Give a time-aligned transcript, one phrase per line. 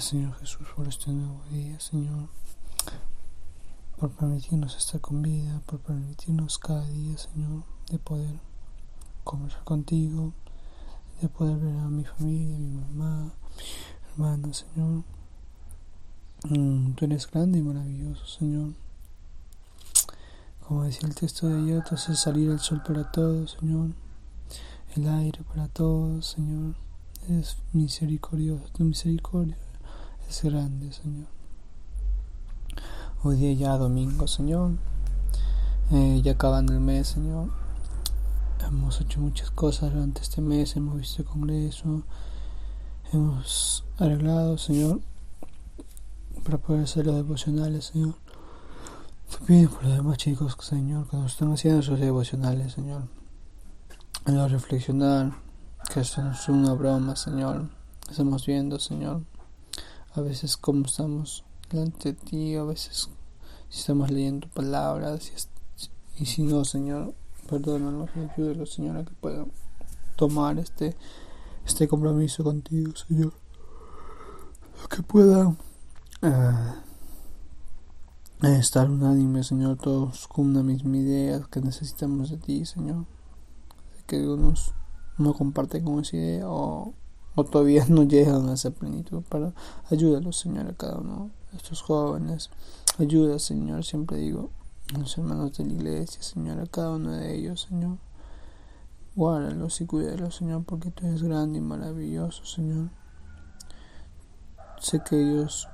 [0.00, 2.28] Señor Jesús, por este nuevo día, Señor.
[3.98, 8.38] Por permitirnos estar con vida, por permitirnos cada día, Señor, de poder
[9.24, 10.34] conversar contigo,
[11.22, 13.32] de poder ver a mi familia, a mi mamá,
[14.10, 15.02] hermana, Señor.
[16.44, 18.74] Mm, tú eres grande y maravilloso, Señor.
[20.68, 23.92] Como decía el texto de ayer, tú salir el sol para todos, Señor.
[24.94, 26.74] El aire para todos, Señor.
[27.28, 29.56] Es misericordioso, tu misericordia
[30.28, 31.26] es grande, Señor.
[33.22, 34.72] Hoy día ya domingo, Señor.
[35.92, 37.50] Eh, ya acabando el mes, Señor.
[38.66, 42.02] Hemos hecho muchas cosas durante este mes, hemos visto el congreso,
[43.12, 45.00] hemos arreglado, Señor,
[46.42, 48.14] para poder hacer los devocionales, Señor.
[49.30, 53.02] Te pido por los demás chicos, Señor, que nos están haciendo sus devocionales, Señor.
[54.24, 55.34] A reflexionar,
[55.92, 57.68] que esto no es una broma, Señor.
[58.10, 59.22] Estamos viendo, Señor,
[60.16, 63.10] a veces como estamos delante de ti, a veces
[63.68, 65.30] si estamos leyendo palabras
[66.18, 67.14] y, y si no, Señor,
[67.48, 69.52] Perdónanos y ayúdalos, Señor, a que puedan
[70.16, 70.96] tomar este,
[71.64, 73.32] este compromiso contigo, Señor.
[74.90, 75.56] Que puedan
[76.22, 76.74] uh,
[78.42, 83.04] estar unánime, Señor, todos con una misma idea que necesitamos de ti, Señor.
[84.06, 84.74] Que unos
[85.16, 86.94] no comparten con esa idea o,
[87.36, 89.22] o todavía no llegan a esa plenitud.
[89.28, 89.52] Para
[89.90, 92.50] ayúdalos, Señor, a cada uno de estos jóvenes.
[92.98, 94.50] Ayuda, Señor, siempre digo,
[94.98, 97.98] los hermanos de la iglesia, Señor, a cada uno de ellos, Señor.
[99.14, 102.90] Guárdalos y cuídalos, Señor, porque tú eres grande y maravilloso, Señor.
[104.80, 105.68] Sé que ellos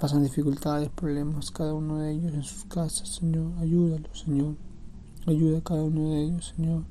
[0.00, 3.52] pasan dificultades, problemas, cada uno de ellos en sus casas, Señor.
[3.60, 4.56] Ayúdalos, Señor.
[5.26, 6.84] Ayuda a cada uno de ellos, Señor.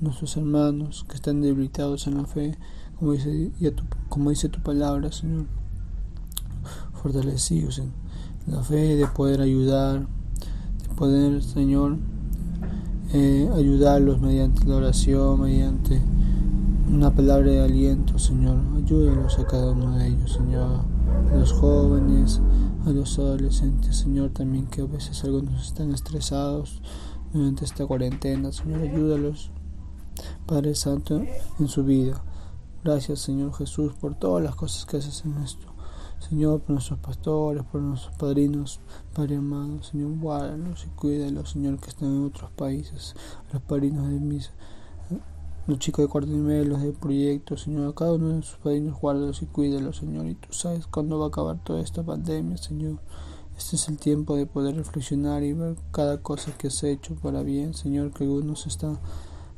[0.00, 2.56] Nuestros hermanos que están debilitados en la fe,
[2.98, 5.46] como dice, tu, como dice tu palabra, Señor.
[7.02, 7.92] Fortalecidos en
[8.46, 10.06] la fe de poder ayudar
[10.98, 11.96] poder, Señor,
[13.12, 16.02] eh, ayudarlos mediante la oración, mediante
[16.92, 18.56] una palabra de aliento, Señor.
[18.76, 20.80] Ayúdalos a cada uno de ellos, Señor.
[21.32, 22.40] A los jóvenes,
[22.84, 26.82] a los adolescentes, Señor, también que a veces algunos están estresados
[27.32, 28.80] durante esta cuarentena, Señor.
[28.80, 29.52] Ayúdalos,
[30.46, 31.22] Padre Santo,
[31.60, 32.20] en su vida.
[32.88, 35.66] Gracias, Señor Jesús, por todas las cosas que haces en esto.
[36.26, 38.80] Señor, por nuestros pastores, por nuestros padrinos,
[39.12, 43.14] Padre amado, Señor, guárdalos y cuídalos, Señor, que están en otros países,
[43.52, 44.52] los padrinos de mis,
[45.66, 48.98] los chicos de cuarto nivel, los de proyectos, Señor, a cada uno de sus padrinos,
[48.98, 53.00] guárdalos y cuídalos, Señor, y tú sabes cuándo va a acabar toda esta pandemia, Señor.
[53.58, 57.42] Este es el tiempo de poder reflexionar y ver cada cosa que has hecho para
[57.42, 58.98] bien, Señor, que algunos están,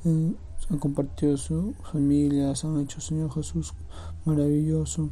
[0.04, 0.34] eh,
[0.70, 3.74] han compartido sus familias, han hecho, Señor Jesús,
[4.24, 5.10] maravilloso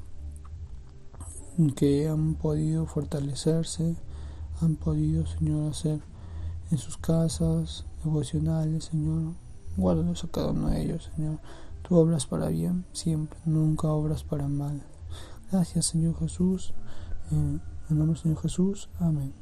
[1.75, 3.97] que han podido fortalecerse,
[4.61, 6.01] han podido, Señor, hacer
[6.71, 9.35] en sus casas devocionales, Señor.
[9.77, 11.39] Guárdalos a cada uno de ellos, Señor.
[11.83, 14.83] Tú obras para bien siempre, nunca obras para mal.
[15.51, 16.75] Gracias, Señor Jesús.
[17.31, 18.89] en nombre del Señor Jesús.
[19.01, 19.33] Amén.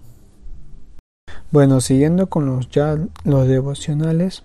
[1.50, 4.42] Bueno, siguiendo con los ya los devocionales,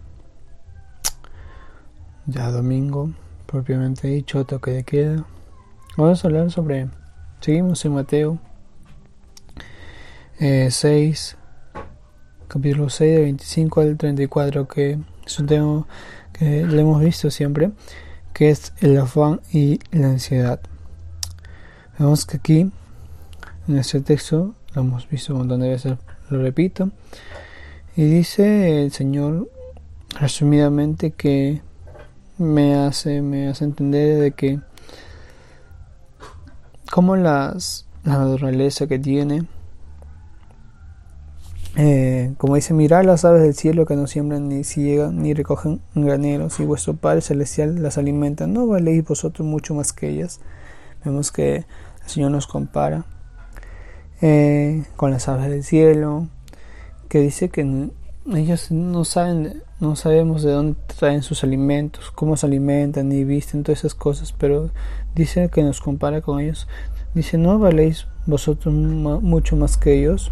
[2.25, 3.11] ya domingo,
[3.45, 5.25] propiamente dicho, toque de queda.
[5.97, 6.87] Vamos a hablar sobre
[7.39, 8.39] Seguimos en Mateo
[10.37, 11.77] 6, eh,
[12.47, 15.87] capítulo 6, de 25 al 34, que es un tema
[16.33, 17.71] que lo hemos visto siempre,
[18.33, 20.59] que es el afán y la ansiedad.
[21.97, 22.71] Vemos que aquí,
[23.67, 25.97] en este texto, lo hemos visto un montón de veces,
[26.29, 26.91] lo repito,
[27.95, 29.49] y dice el Señor
[30.19, 31.61] resumidamente que
[32.37, 34.59] me hace, me hace entender de que
[36.91, 39.45] como las, la naturaleza que tiene.
[41.77, 45.79] Eh, como dice, mirar las aves del cielo que no siembran ni llegan ni recogen
[45.95, 48.45] graneros, y vuestro Padre Celestial las alimenta.
[48.45, 50.41] ¿No valéis vosotros mucho más que ellas?
[51.05, 53.05] Vemos que el Señor nos compara
[54.21, 56.27] eh, con las aves del cielo,
[57.07, 57.89] que dice que
[58.27, 63.63] ellos no saben, no sabemos de dónde traen sus alimentos, cómo se alimentan, ni visten,
[63.63, 64.69] todas esas cosas, pero
[65.15, 66.67] dice que nos compara con ellos.
[67.13, 70.31] Dice, ¿no valéis vosotros mucho más que ellos?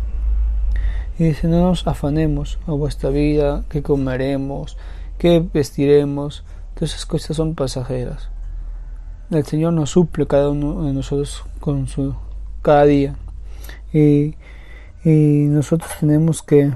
[1.18, 4.78] Y dice, no nos afanemos a vuestra vida, que comeremos,
[5.18, 6.46] que vestiremos,
[6.76, 8.30] todas esas cosas son pasajeras.
[9.30, 12.16] El Señor nos suple cada uno de nosotros con su
[12.62, 13.16] cada día.
[13.92, 14.36] Y,
[15.04, 16.72] y nosotros tenemos que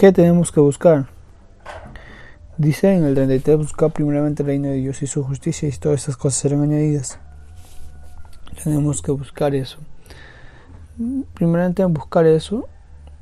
[0.00, 1.08] ¿Qué tenemos que buscar?
[2.56, 6.00] Dice en el 33, buscar primeramente el reino de Dios y su justicia y todas
[6.00, 7.18] estas cosas serán añadidas.
[8.64, 9.76] Tenemos que buscar eso.
[11.34, 12.66] Primeramente buscar eso,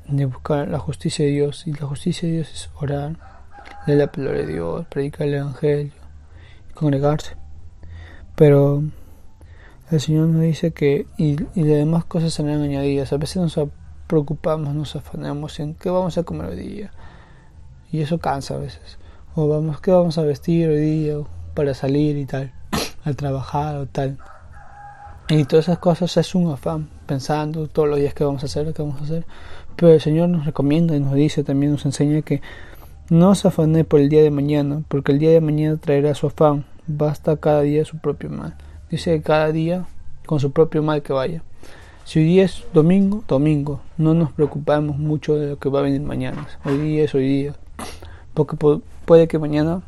[0.07, 1.67] de buscar la justicia de Dios.
[1.67, 3.17] Y la justicia de Dios es orar,
[3.85, 5.91] leer la palabra de Dios, predicar el Evangelio,
[6.75, 7.35] congregarse.
[8.37, 8.83] Pero
[9.91, 13.11] el Señor nos dice que y, las demás cosas serán añadidas.
[13.11, 13.57] A veces nos
[14.09, 16.91] preocupamos, nos afanamos en qué vamos a comer hoy día.
[17.91, 18.97] Y eso cansa a veces.
[19.35, 21.17] O vamos, qué vamos a vestir hoy día
[21.53, 22.51] para salir y tal,
[23.05, 24.17] al trabajar o tal.
[25.29, 28.73] Y todas esas cosas es un afán, pensando todos los días qué vamos a hacer,
[28.73, 29.27] qué vamos a hacer.
[29.75, 32.41] Pero el Señor nos recomienda y nos dice, también nos enseña que
[33.11, 36.25] no os afané por el día de mañana, porque el día de mañana traerá su
[36.25, 36.65] afán.
[36.87, 38.55] Basta cada día su propio mal.
[38.89, 39.85] Dice que cada día
[40.25, 41.43] con su propio mal que vaya.
[42.09, 43.81] Si hoy día es domingo, domingo.
[43.99, 46.47] No nos preocupamos mucho de lo que va a venir mañana.
[46.65, 47.53] Hoy día es hoy día.
[48.33, 48.57] Porque
[49.05, 49.83] puede que mañana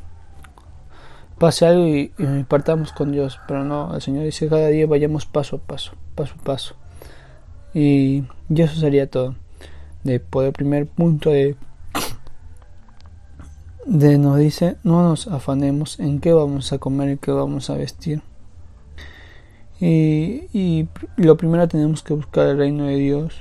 [1.39, 2.13] pase algo y,
[2.47, 3.39] partamos con Dios.
[3.47, 6.75] Pero no, el Señor dice cada día vayamos paso a paso, paso a paso.
[7.73, 9.33] Y, y eso sería todo.
[10.03, 11.55] De poder, primer punto de,
[13.87, 17.77] de nos dice, no nos afanemos en qué vamos a comer y qué vamos a
[17.77, 18.21] vestir.
[19.81, 20.87] Y, y
[21.17, 23.33] lo primero tenemos que buscar el reino de Dios.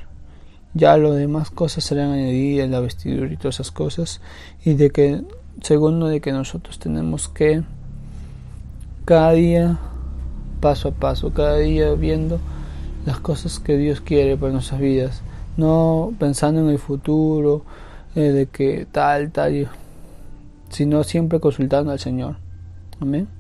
[0.73, 4.21] Ya lo demás cosas serán añadidas, la vestidura y todas esas cosas.
[4.65, 5.23] Y de que,
[5.61, 7.63] segundo, de que nosotros tenemos que
[9.05, 9.79] cada día,
[10.61, 12.39] paso a paso, cada día viendo
[13.05, 15.23] las cosas que Dios quiere para nuestras vidas.
[15.57, 17.65] No pensando en el futuro,
[18.15, 19.69] eh, de que tal, tal,
[20.69, 22.37] sino siempre consultando al Señor.
[23.01, 23.40] Amén.